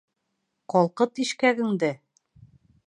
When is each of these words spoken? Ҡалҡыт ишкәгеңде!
Ҡалҡыт 0.75 1.21
ишкәгеңде! 1.25 1.95